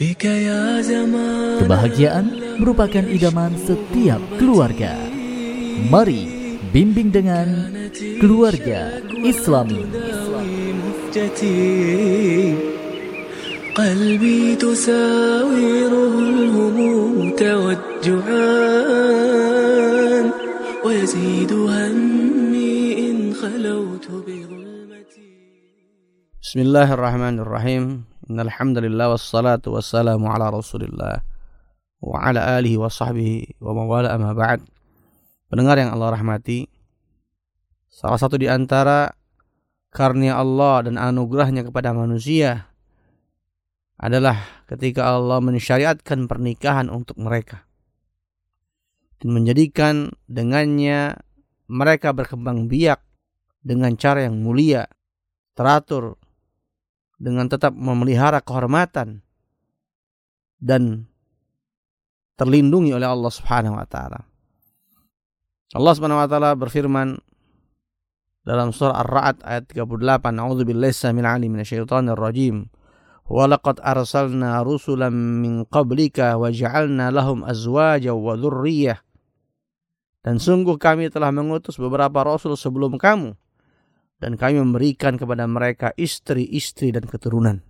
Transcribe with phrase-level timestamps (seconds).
[0.00, 2.26] بك يا زمان Kebahagiaan
[2.58, 4.98] merupakan idaman setiap keluarga.
[5.92, 6.22] Mari
[6.74, 7.70] bimbing dengan
[8.18, 9.82] keluarga Islami.
[11.14, 12.54] مهجتي
[13.74, 17.30] قلبي تساوره الهموم
[18.94, 20.30] توجعان
[20.84, 25.32] ويزيد همي إن خلوت بظلمتي
[26.42, 31.25] بسم الله الرحمن الرحيم Innalhamdulillah wassalatu wassalamu ala rasulillah
[31.97, 34.61] Wa ala alihi wa sahbihi wa mawala amma ba'd
[35.49, 36.69] Pendengar yang Allah rahmati
[37.89, 39.09] Salah satu di antara
[39.89, 42.69] karnia Allah dan anugerahnya kepada manusia
[43.97, 47.65] adalah ketika Allah mensyariatkan pernikahan untuk mereka
[49.19, 51.19] dan menjadikan dengannya
[51.67, 53.03] mereka berkembang biak
[53.59, 54.87] dengan cara yang mulia,
[55.53, 56.15] teratur,
[57.19, 59.19] dengan tetap memelihara kehormatan
[60.63, 61.05] dan
[62.39, 64.23] terlindungi oleh Allah Subhanahu wa taala.
[65.75, 67.19] Allah Subhanahu wa taala berfirman
[68.47, 72.71] dalam surah Ar-Ra'd ayat 38, "A'udzubillahi min 'alim minasyaitonir rajim."
[73.29, 78.97] Rusulan min qablika wa ja'alna lahum azwaja wa dhurriyyah.
[80.25, 83.37] Dan sungguh kami telah mengutus beberapa rasul sebelum kamu
[84.19, 87.63] dan kami memberikan kepada mereka istri-istri dan keturunan.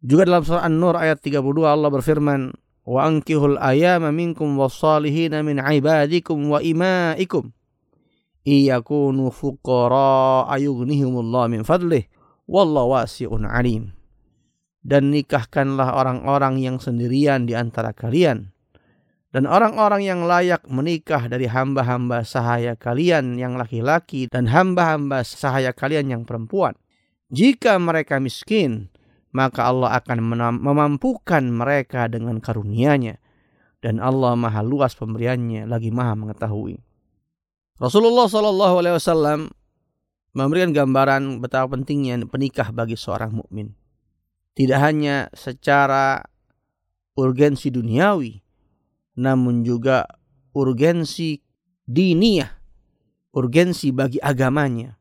[0.00, 2.52] Juga dalam surah An-Nur ayat 32 Allah berfirman,
[2.88, 7.52] "Wa ankihul ayama minkum wassalihina min ibadikum wa imaikum
[8.44, 12.08] iyakunu fuqara ayughnihumullah min fadlih
[12.48, 13.92] wallahu wasi'un alim."
[14.80, 18.56] Dan nikahkanlah orang-orang yang sendirian di antara kalian
[19.30, 26.10] dan orang-orang yang layak menikah dari hamba-hamba sahaya kalian yang laki-laki dan hamba-hamba sahaya kalian
[26.10, 26.74] yang perempuan.
[27.30, 28.90] Jika mereka miskin,
[29.30, 30.18] maka Allah akan
[30.58, 33.22] memampukan mereka dengan karunia-Nya
[33.78, 36.82] dan Allah Maha luas pemberiannya lagi Maha mengetahui.
[37.78, 39.40] Rasulullah Shallallahu alaihi wasallam
[40.34, 43.72] memberikan gambaran betapa pentingnya penikah bagi seorang mukmin.
[44.58, 46.20] Tidak hanya secara
[47.14, 48.49] urgensi duniawi,
[49.20, 50.08] namun juga
[50.56, 51.44] urgensi
[51.84, 52.48] diniyah,
[53.36, 54.96] urgensi bagi agamanya.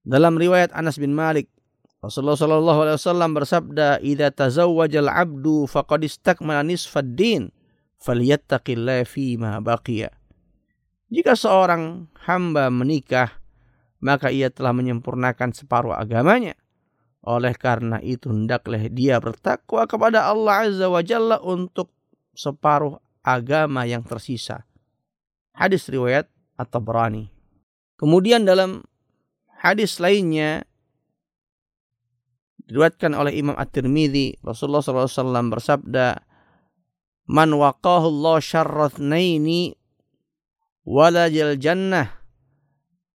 [0.00, 1.52] Dalam riwayat Anas bin Malik,
[2.00, 7.52] Rasulullah Shallallahu Alaihi Wasallam bersabda, "Ida tazawwajal abdu faqad istakmala nisfad din,
[8.00, 10.12] falyattaqillah fi ma baqiya."
[11.08, 13.32] Jika seorang hamba menikah,
[14.04, 16.56] maka ia telah menyempurnakan separuh agamanya.
[17.24, 21.88] Oleh karena itu hendaklah dia bertakwa kepada Allah Azza wa Jalla untuk
[22.34, 24.68] separuh agama yang tersisa.
[25.56, 26.28] Hadis riwayat
[26.60, 27.32] atau berani.
[27.96, 28.84] Kemudian dalam
[29.64, 30.66] hadis lainnya
[32.68, 36.20] diriwayatkan oleh Imam At-Tirmidzi Rasulullah SAW bersabda
[37.24, 39.72] Man waqahu Allah syarratnaini
[40.84, 42.20] walajal jannah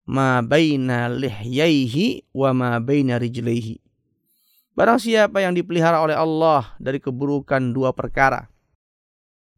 [0.09, 3.77] ma baina lihyaihi wa ma baina rijlaihi
[4.73, 8.49] Barang siapa yang dipelihara oleh Allah dari keburukan dua perkara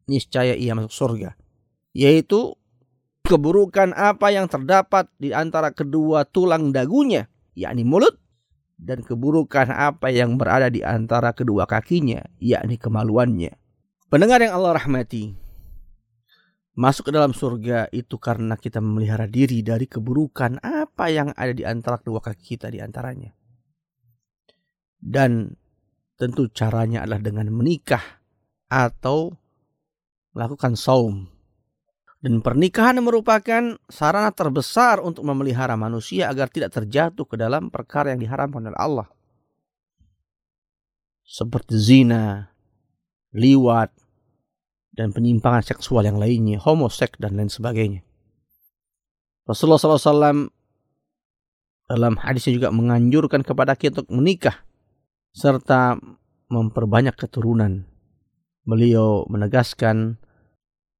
[0.06, 1.36] niscaya ia masuk surga.
[1.92, 2.56] Yaitu
[3.26, 8.18] keburukan apa yang terdapat di antara kedua tulang dagunya, yakni mulut,
[8.82, 13.54] dan keburukan apa yang berada di antara kedua kakinya, yakni kemaluannya.
[14.10, 15.32] Pendengar yang Allah rahmati,
[16.76, 21.64] masuk ke dalam surga itu karena kita memelihara diri dari keburukan apa yang ada di
[21.64, 23.32] antara kedua kaki kita di antaranya.
[25.02, 25.50] Dan
[26.18, 28.22] tentu caranya adalah dengan menikah
[28.70, 29.34] atau
[30.32, 31.28] melakukan saum.
[32.22, 38.22] Dan pernikahan merupakan sarana terbesar untuk memelihara manusia agar tidak terjatuh ke dalam perkara yang
[38.22, 39.08] diharamkan oleh Allah.
[41.26, 42.46] Seperti zina,
[43.34, 43.90] liwat,
[44.94, 48.06] dan penyimpangan seksual yang lainnya, homoseks dan lain sebagainya.
[49.42, 50.52] Rasulullah SAW
[51.90, 54.62] dalam hadisnya juga menganjurkan kepada kita untuk menikah
[55.34, 55.98] serta
[56.46, 57.88] memperbanyak keturunan.
[58.62, 60.22] Beliau menegaskan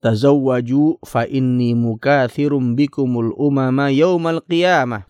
[0.02, 5.06] tazawwaju fa inni mukathirum bikumul umama yaumal qiyamah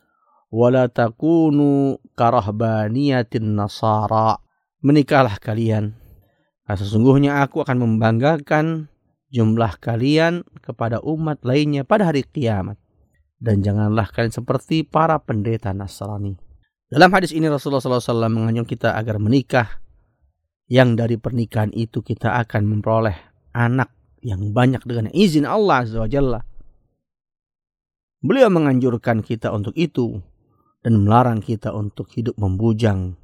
[0.53, 4.37] wala takunu karahbaniyatin nasara.
[4.83, 5.95] Menikahlah kalian.
[6.67, 8.91] Nah, sesungguhnya aku akan membanggakan
[9.33, 12.77] jumlah kalian kepada umat lainnya pada hari kiamat.
[13.43, 16.39] Dan janganlah kalian seperti para pendeta Nasrani.
[16.87, 19.83] Dalam hadis ini Rasulullah SAW menganjurkan kita agar menikah
[20.73, 23.13] yang dari pernikahan itu kita akan memperoleh
[23.53, 23.93] anak
[24.25, 26.41] yang banyak dengan izin Allah Azza wa.
[28.25, 30.25] Beliau menganjurkan kita untuk itu
[30.81, 33.21] dan melarang kita untuk hidup membujang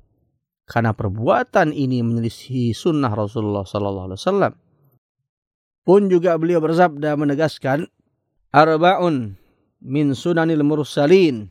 [0.69, 4.53] karena perbuatan ini menyelisihi sunnah Rasulullah Sallallahu Alaihi Wasallam.
[5.89, 7.89] Pun juga beliau bersabda menegaskan
[8.53, 9.41] arba'un
[9.81, 11.49] min sunanil mursalin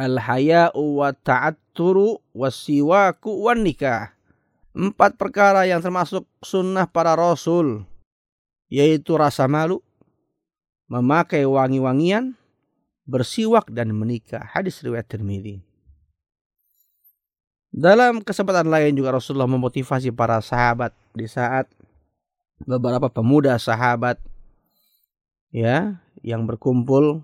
[0.00, 4.15] al haya'u wa ta'atturu wasiwaku wan nikah.
[4.76, 7.88] Empat perkara yang termasuk sunnah para rasul
[8.68, 9.80] yaitu rasa malu,
[10.90, 12.36] memakai wangi-wangian,
[13.08, 14.42] bersiwak dan menikah.
[14.42, 15.62] Hadis riwayat Tirmidzi.
[17.72, 21.68] Dalam kesempatan lain juga Rasulullah memotivasi para sahabat di saat
[22.64, 24.16] beberapa pemuda sahabat
[25.52, 27.20] ya yang berkumpul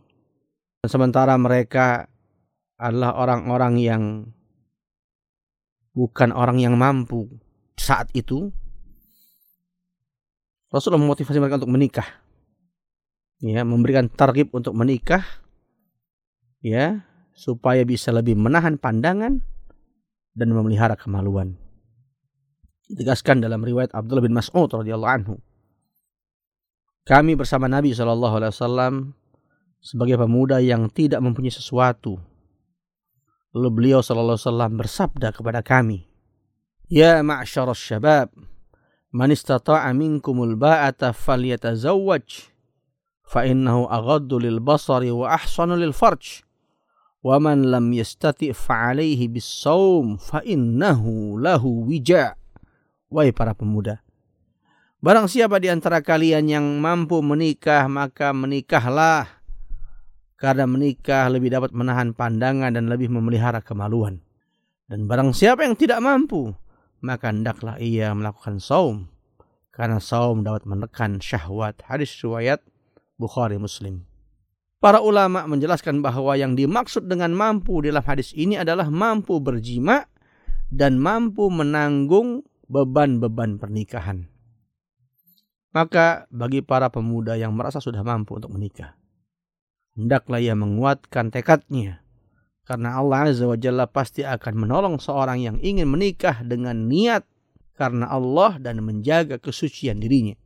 [0.85, 2.05] sementara mereka
[2.77, 4.03] adalah orang-orang yang
[5.97, 7.33] bukan orang yang mampu
[7.79, 8.53] saat itu
[10.73, 12.09] Rasulullah memotivasi mereka untuk menikah
[13.43, 15.27] ya memberikan targib untuk menikah
[16.63, 17.03] ya
[17.35, 19.43] supaya bisa lebih menahan pandangan
[20.33, 21.59] dan memelihara kemaluan.
[22.87, 25.35] Ditegaskan dalam riwayat Abdullah bin Mas'ud radhiyallahu anhu.
[27.03, 28.95] Kami bersama Nabi Shallallahu alaihi wasallam
[29.83, 32.21] sebagai pemuda yang tidak mempunyai sesuatu.
[33.53, 36.07] Lalu beliau sallallahu alaihi wasallam bersabda kepada kami,
[36.93, 38.29] Ya معشر syabab,
[39.17, 42.29] man istata'a minkumul ba'ata فليتزوج
[43.25, 46.45] fa innahu للبصر lil basari wa ahsanu lil farj.
[47.25, 52.37] Wa man lam yastati' fa'alaihi bis-saum fa innahu lahu wija'.
[53.09, 54.05] Wahai para pemuda,
[55.01, 59.33] Barang siapa di antara kalian yang mampu menikah, maka menikahlah.
[60.37, 64.21] Karena menikah lebih dapat menahan pandangan dan lebih memelihara kemaluan.
[64.93, 66.53] Dan barang siapa yang tidak mampu,
[67.03, 69.11] maka hendaklah ia melakukan saum
[69.75, 71.83] karena saum dapat menekan syahwat.
[71.85, 72.63] Hadis riwayat
[73.19, 74.07] Bukhari Muslim.
[74.83, 80.11] Para ulama menjelaskan bahwa yang dimaksud dengan mampu dalam hadis ini adalah mampu berjima
[80.75, 84.27] dan mampu menanggung beban-beban pernikahan.
[85.71, 88.99] Maka bagi para pemuda yang merasa sudah mampu untuk menikah,
[89.95, 92.02] hendaklah ia menguatkan tekadnya.
[92.63, 97.27] Karena Allah Azza wa Jalla pasti akan menolong seorang yang ingin menikah dengan niat
[97.75, 100.39] karena Allah dan menjaga kesucian dirinya.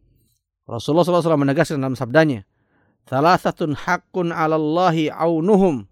[0.66, 2.48] Rasulullah SAW menegaskan dalam sabdanya,
[3.06, 5.86] Thalathatun haqqun 'ala Allahi aunuhum.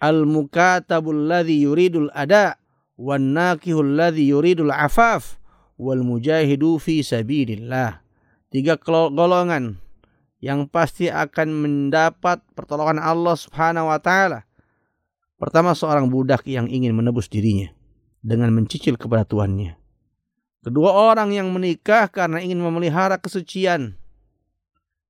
[0.00, 2.56] Al-mukatabul ladzi yuridul ada
[2.96, 5.36] wan nakihul ladzi yuridul afaf
[5.76, 8.00] wal mujahidu fi sabilillah.
[8.48, 9.82] Tiga golongan
[10.42, 14.48] yang pasti akan mendapat pertolongan Allah Subhanahu wa taala.
[15.42, 17.74] Pertama seorang budak yang ingin menebus dirinya
[18.22, 19.74] dengan mencicil kepada tuannya.
[20.62, 23.98] Kedua orang yang menikah karena ingin memelihara kesucian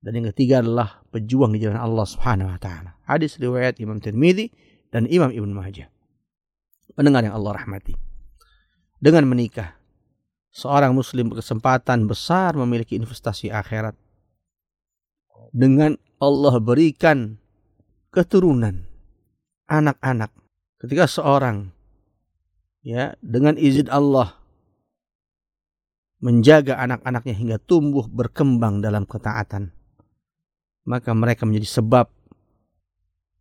[0.02, 2.99] dan yang ketiga adalah pejuang di jalan Allah Subhanahu wa taala.
[3.06, 4.50] Hadis riwayat Imam Tirmidzi
[4.90, 5.87] dan Imam Ibnu Majah.
[6.99, 7.94] Pendengar yang Allah rahmati.
[8.99, 9.79] Dengan menikah,
[10.50, 13.94] seorang muslim berkesempatan besar memiliki investasi akhirat.
[15.55, 17.38] Dengan Allah berikan
[18.11, 18.92] keturunan
[19.72, 20.28] anak-anak
[20.84, 21.72] ketika seorang
[22.84, 24.36] ya dengan izin Allah
[26.20, 29.72] menjaga anak-anaknya hingga tumbuh berkembang dalam ketaatan
[30.84, 32.10] maka mereka menjadi sebab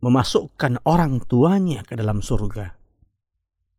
[0.01, 2.73] memasukkan orang tuanya ke dalam surga.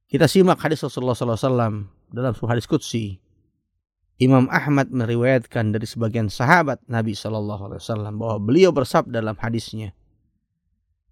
[0.06, 3.18] Kita simak hadis Rasulullah SAW dalam sebuah hadis Qudsi.
[4.22, 7.82] Imam Ahmad meriwayatkan dari sebagian sahabat Nabi SAW
[8.14, 9.96] bahwa beliau bersabda dalam hadisnya,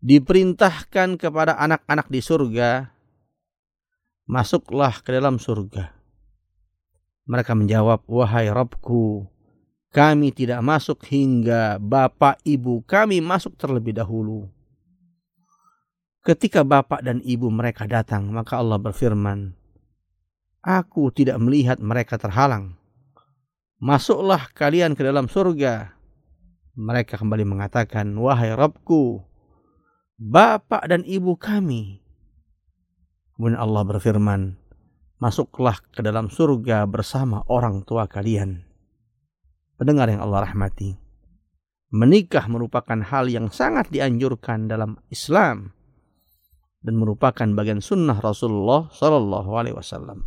[0.00, 2.88] diperintahkan kepada anak-anak di surga,
[4.24, 5.92] masuklah ke dalam surga.
[7.28, 9.28] Mereka menjawab, wahai Rabbku,
[9.92, 14.48] kami tidak masuk hingga bapak ibu kami masuk terlebih dahulu.
[16.20, 19.56] Ketika bapak dan ibu mereka datang, maka Allah berfirman,
[20.60, 22.76] Aku tidak melihat mereka terhalang.
[23.80, 25.96] Masuklah kalian ke dalam surga.
[26.76, 29.24] Mereka kembali mengatakan, Wahai Rabbku,
[30.20, 32.04] bapak dan ibu kami.
[33.32, 34.60] Kemudian Allah berfirman,
[35.20, 38.64] Masuklah ke dalam surga bersama orang tua kalian.
[39.76, 40.96] Pendengar yang Allah rahmati.
[41.92, 45.76] Menikah merupakan hal yang sangat dianjurkan dalam Islam
[46.80, 50.24] dan merupakan bagian sunnah Rasulullah Sallallahu Alaihi Wasallam.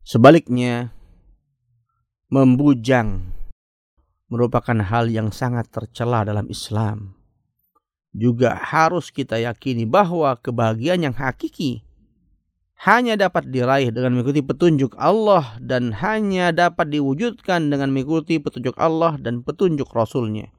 [0.00, 0.96] Sebaliknya,
[2.32, 3.36] membujang
[4.32, 7.15] merupakan hal yang sangat tercela dalam Islam.
[8.16, 11.84] Juga harus kita yakini bahwa kebahagiaan yang hakiki
[12.80, 19.20] hanya dapat diraih dengan mengikuti petunjuk Allah dan hanya dapat diwujudkan dengan mengikuti petunjuk Allah
[19.20, 20.52] dan petunjuk Rasulnya.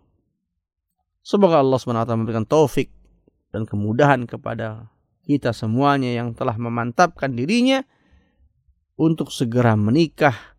[1.26, 2.94] Semoga Allah SWT memberikan taufik
[3.54, 4.90] dan kemudahan kepada
[5.26, 7.82] kita semuanya yang telah memantapkan dirinya
[8.98, 10.58] untuk segera menikah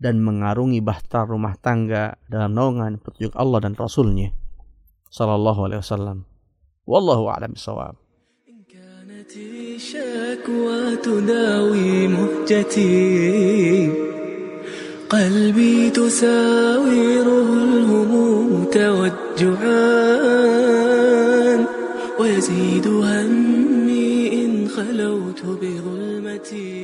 [0.00, 4.32] dan mengarungi bahtera rumah tangga dalam naungan petunjuk Allah dan Rasulnya
[5.14, 6.33] sallallahu alaihi wasallam.
[6.86, 7.96] A'lam bishawab.
[8.68, 13.90] كانت الشكوى تداوي مهجتي
[15.08, 20.04] قلبي تساوره الهموم توجعان
[22.20, 26.83] ويزيد همي إن خلوت بظلمتي